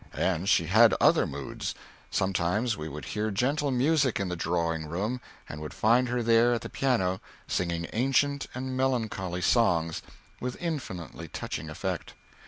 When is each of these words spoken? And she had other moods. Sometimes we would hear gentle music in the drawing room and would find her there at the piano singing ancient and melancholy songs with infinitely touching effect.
And 0.17 0.49
she 0.49 0.65
had 0.65 0.95
other 0.99 1.27
moods. 1.27 1.75
Sometimes 2.09 2.75
we 2.75 2.89
would 2.89 3.05
hear 3.13 3.29
gentle 3.29 3.69
music 3.69 4.19
in 4.19 4.29
the 4.29 4.35
drawing 4.35 4.87
room 4.87 5.21
and 5.47 5.61
would 5.61 5.75
find 5.75 6.09
her 6.09 6.23
there 6.23 6.55
at 6.55 6.61
the 6.61 6.69
piano 6.69 7.21
singing 7.47 7.85
ancient 7.93 8.47
and 8.55 8.75
melancholy 8.75 9.41
songs 9.43 10.01
with 10.39 10.57
infinitely 10.59 11.27
touching 11.27 11.69
effect. 11.69 12.15